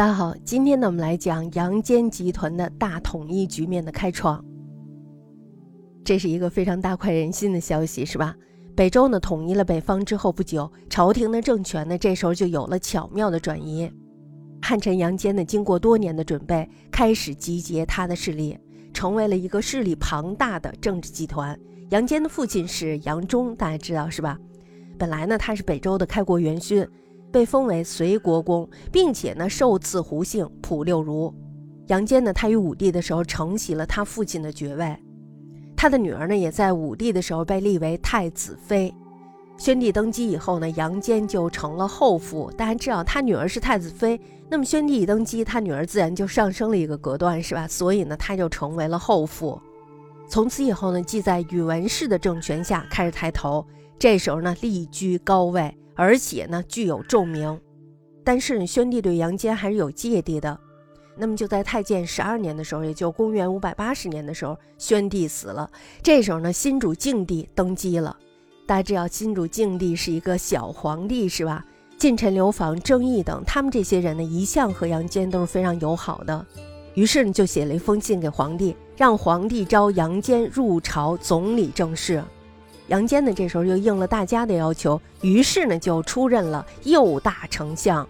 [0.00, 4.42] 大家好，今天呢，我们来讲杨坚集团的大统一局面的开创。
[6.02, 8.34] 这是一个非常大快人心的消息，是吧？
[8.74, 13.92] 北周呢统一了北方之后不久，朝廷的政权呢这时候就有了巧妙的转移。
[14.62, 18.56] 汉臣杨坚呢经过多年的准备，开始集结他的势力，
[18.94, 21.54] 成为了一个势力庞大的政治集团。
[21.90, 24.38] 杨坚的父亲是杨忠，大家知道是吧？
[24.96, 26.88] 本来呢他是北周的开国元勋。
[27.32, 31.34] 被封为随国公，并且呢受赐胡姓普六如。
[31.86, 34.96] 杨坚呢，他与武帝的时候承袭了他父亲的爵位，
[35.76, 38.94] 他的女儿呢也在武帝的时候被立为太子妃。
[39.56, 42.50] 宣帝登基以后呢，杨坚就成了后父。
[42.56, 47.68] 大家知道他女儿是太子妃，那么宣帝一登基，他女儿自然就上升了一个隔断，是吧？
[47.68, 49.60] 所以呢，他就成为了后父。
[50.28, 53.66] 从此以后呢，即在宇文氏的政权下开始抬头，
[53.98, 55.76] 这时候呢，立居高位。
[55.94, 57.60] 而且呢，具有重名，
[58.24, 60.58] 但是宣帝对杨坚还是有芥蒂的。
[61.16, 65.70] 那么就在太建十二年的时候，也就公元五百八十年的时候，宣帝死了。
[66.02, 68.16] 这时候呢，新主敬帝登基了。
[68.66, 71.64] 大家知道，新主敬帝是一个小皇帝，是吧？
[71.98, 76.46] 近臣刘防、郑义等，他们这些人呢，一向和杨坚都是非常友好的。
[76.94, 82.24] 于是呢，就写了一封信给皇帝，让皇帝召杨坚入朝总理政事。
[82.90, 88.06] 杨坚呢，这时候又应了大家的要求，于是呢就出任了右大丞相。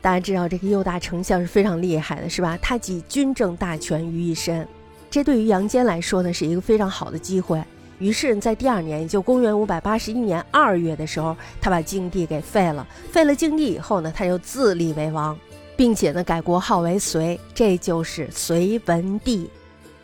[0.00, 2.58] 大家知道这个右大丞相是非常厉害的，是吧？
[2.60, 4.66] 他集军政大权于一身，
[5.08, 7.62] 这对于杨坚来说呢是一个非常好的机会。
[8.00, 12.84] 于是，在第二年，也就公元五百八十一年二月的时候，他把晋帝给废了。
[13.12, 15.38] 废了晋帝以后呢，他就自立为王，
[15.76, 19.48] 并且呢改国号为隋，这就是隋文帝。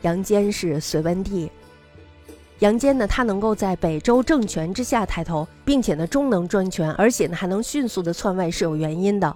[0.02, 1.50] 杨坚是隋文帝。
[2.60, 9.32] 杨坚呢，他能够在北周政权之下抬头，并且呢，终能专权，而且呢，还能迅速的篡位，是有原因的。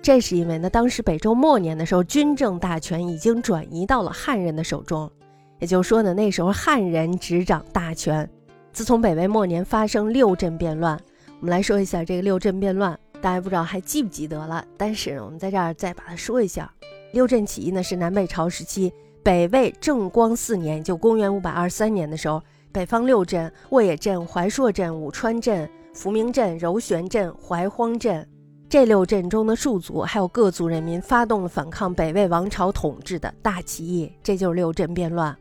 [0.00, 5.10] 这是因为呢，当时北周末年的时候，军政大权已经转移到了汉人的手中，
[5.58, 8.26] 也就是说呢，那时候汉人执掌大权。
[8.72, 10.98] 自从北魏末年发生六镇变乱，
[11.40, 14.64] 我们来说一下这个六镇变乱，大家不知道还记不记得了？
[14.78, 16.72] 但是我们在这儿再把它说一下，
[17.12, 18.90] 六镇起义呢，是南北朝时期
[19.22, 22.42] 北魏正光四年，就公元五百二十三年的时候。
[22.74, 28.26] 北方六镇：沃野镇、怀朔镇、武川镇、福明镇、柔玄镇、怀荒镇。
[28.68, 35.36] 这六镇中的戍族还有各族人民发动了反抗北魏王朝统治的大起义，这就是六镇变乱。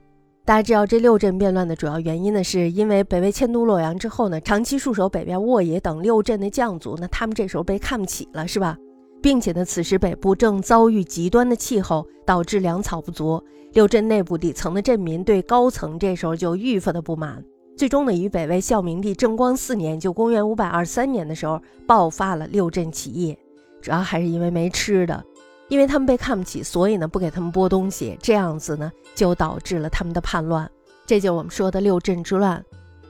[0.45, 8.77] 大家知道，这六镇变乱的主要原因呢，是因为北魏迁都洛阳之后呢，长期戍守北边沃野等六镇的将族，那他们这时候被看不起了，是吧？
[9.23, 13.41] 并且呢，此时北部正遭遇极端的气候，导致粮草不足。
[13.71, 17.41] 六镇内部底层的镇民对高层这时候就愈发的不满。
[17.77, 23.37] 最终呢，于北魏孝明帝正光四年，就公元五百二十三年的时候，爆发了六镇起义。
[23.81, 25.23] 主要还是因为没吃的，
[25.69, 30.69] 因为他们被看不起，所以呢不给他们拨东西，这样子呢就导致了他们的叛乱。
[31.05, 32.61] 这就是我们说的六镇之乱，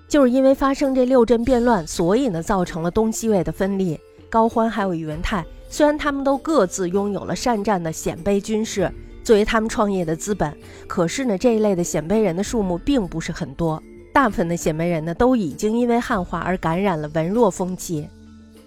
[0.07, 3.99] 就是因为发生这六镇变乱，所以呢造成了东西魏的分裂。
[4.29, 5.43] 高欢还有宇文泰。
[5.73, 13.81] 虽然他们都各自拥有了善战的鲜卑军士作为他们创业的资本，可是呢，这一类的鲜卑人的数目并不是很多。
[14.13, 18.07] 大部分的鲜卑人呢，都已经因为汉化而感染了文弱风气。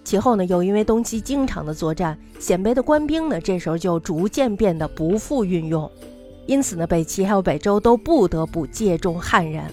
[0.03, 5.89] 其后呢，又因为东西经常的作战，鲜卑的官兵呢，这时候就逐渐变得不复运用。
[6.45, 9.63] 因此呢，北齐还有北周都不得不借重汉人。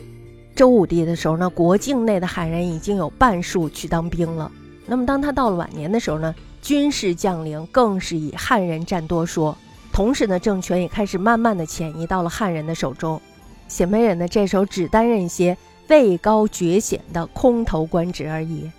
[0.55, 4.49] 周武帝的时候呢，国境内的汉人已经有半数去当兵了。
[4.87, 6.33] 那么当他到了晚年的时候呢？
[6.65, 9.55] 军事将领更是以汉人占多数，
[9.93, 13.21] 同时呢，政权也开始慢慢的迁移到了汉人的手中。
[13.69, 15.55] 鲜卑人呢，这时候只担任一些
[15.89, 18.71] 位高爵显的空头官职而已。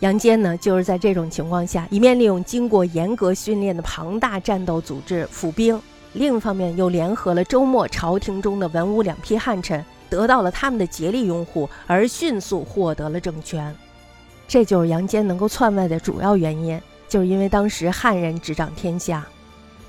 [0.00, 5.78] 杨坚呢，就是在这种情况下，一面利用经过严格训练的庞大战斗组织府兵，
[6.14, 13.76] 另一方面又联合了周末朝廷中的文武两批汉臣，得到了他们的竭力拥护，而迅速获得了政权。
[14.48, 16.80] 这就是杨坚能够篡位的主要原因。
[17.08, 19.26] 就是因为当时汉人执掌天下，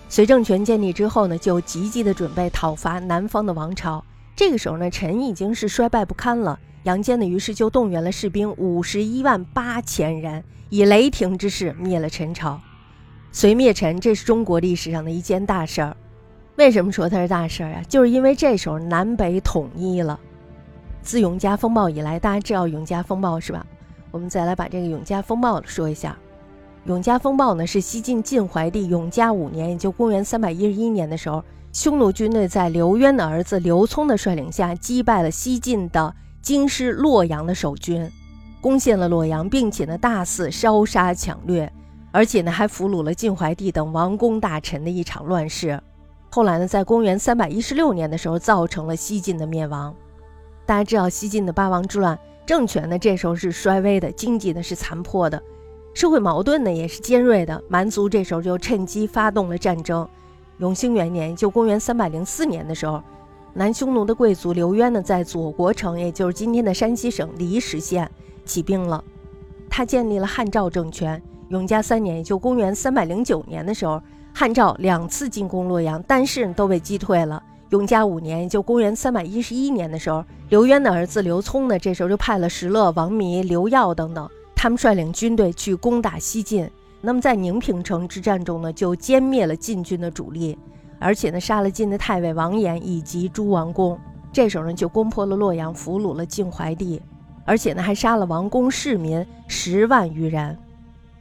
[0.09, 4.03] 隋政权建立之后呢，就积极的准备讨伐南方的王朝。
[4.35, 6.59] 这个时候呢，陈已经是衰败不堪了。
[6.83, 12.61] 杨坚呢，于是就动员了士兵五十一万八千人，以雷霆之势灭了陈朝。
[13.31, 15.97] 隋灭陈，这是中国历史上的一件大事儿。
[16.55, 17.81] 为什么说它是大事儿啊？
[17.89, 20.19] 就是因为这时候南北统一了。
[21.01, 23.65] 自永嘉风暴以来，大家知道永嘉风暴是吧？
[24.11, 26.17] 我们再来把这个永嘉风暴说一下。
[26.87, 31.43] 永嘉风暴呢，是西晋晋怀帝永嘉五年，也就公元三百一十一年的时候，
[31.73, 38.09] 匈奴军队在刘渊的儿子刘聪的率领下，击败了西晋的京师洛阳的守军，
[38.61, 41.69] 攻陷了洛阳，并且呢大肆烧杀抢掠。
[42.13, 45.79] 而且呢还俘虏了晋怀帝等王公大臣的一场乱世。
[46.31, 49.93] 后来呢，在公元三百一十六年的时候，造成了西晋的灭亡。
[50.65, 55.43] 大家知道，西晋的八王之乱，政权呢这时候是衰微的，经济呢是残破的，
[55.97, 57.59] 社会矛盾呢也是尖锐的。
[57.67, 60.07] 蛮族这时候就趁机发动了战争。
[60.59, 63.01] 永兴元年，就公元三百零四年的时候，
[63.55, 68.07] 南匈奴的贵族刘渊呢，在左国城，也就是今天的山西省离石县
[68.45, 69.03] 起兵了。
[69.71, 71.19] 他建立了汉赵政权。
[71.49, 73.99] 永嘉三年，也就公元三百零九年的时候。
[74.35, 77.41] 汉赵两次进攻洛阳，但是都被击退了。
[77.69, 86.69] 永嘉五年，就公元三百一十一年的时候，刘渊的儿子刘聪呢，这时候就派了石勒、王弥、刘耀等等，他们率领军队去攻打西晋。
[86.99, 90.57] 那么在宁平城之战中呢，就歼灭了晋军的主力，
[90.99, 93.97] 而且呢，杀了晋的太尉王延以及诸王公。
[94.33, 96.99] 这时候呢，就攻破了洛阳，俘虏了晋怀帝，
[97.45, 100.57] 而且呢，还杀了王公市民十万余人。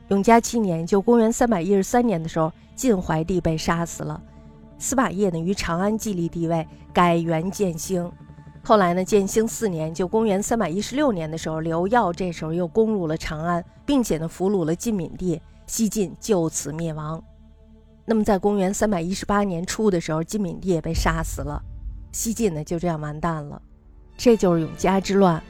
[0.09, 2.51] 永嘉七年，就公元三百一十三年的时候。
[2.77, 4.21] 晋怀帝被杀死了，
[4.79, 8.13] 司马邺呢于长安继立帝位，改元建兴。
[8.67, 17.23] 后来呢，建兴四年，就公元三百一十六年的时候，刘耀这时候又攻入了长安，并且呢俘虏了晋敏帝，西晋就此灭亡。
[18.05, 21.63] 那么在公元三百一十八年初的时候，晋敏帝也被杀死了，
[22.11, 23.63] 西晋呢就这样完蛋了。
[24.17, 25.41] 这就是永嘉之乱。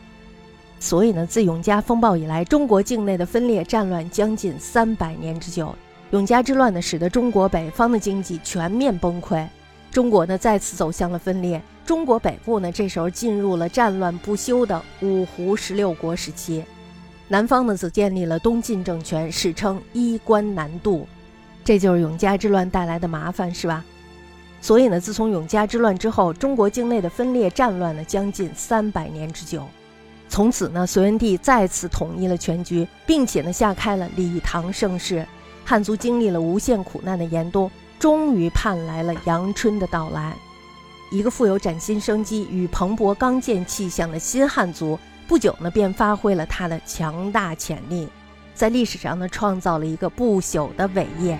[0.78, 5.74] 所以呢，自永嘉风暴以来，中国境内的分裂战乱将近三百年之久。
[6.10, 9.48] 永嘉之乱呢，使得中国北方的经济全面崩溃，
[9.96, 11.58] 中国呢再次走向了分裂。
[11.86, 16.62] 中国北部呢，这时候进入了战乱不休的五胡十六国时期，
[17.28, 21.08] 南方呢则建立了东晋政权，史称衣冠南渡。
[21.64, 23.82] 这就是永嘉之乱带来的麻烦，是吧？
[24.60, 29.66] 所以呢，自从永嘉之乱之后，中国境内的分裂战乱呢，将近三百年之久。
[30.28, 35.26] 从此呢，隋文帝再次统一了全局，并且呢，下开了李唐盛世。
[35.64, 40.34] 汉族经历了无限苦难的严冬，终于盼来了阳春的到来。
[41.10, 44.98] 一个富有崭新生机与蓬勃刚健气象的新汉族，
[45.28, 48.08] 不久呢便发挥了他的强大潜力，
[48.54, 51.38] 在历史上呢创造了一个不朽的伟业。